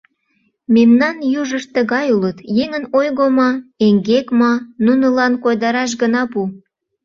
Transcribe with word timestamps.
Мемнан 0.75 1.15
южышт 1.41 1.69
тыгай 1.75 2.07
улыт: 2.15 2.37
еҥын 2.63 2.83
ойго 2.99 3.27
ма, 3.37 3.49
эҥгек 3.85 4.27
ма— 4.39 4.53
нунылан 4.85 5.33
койдараш 5.43 5.91
гына 6.01 6.21
пу. 6.31 6.41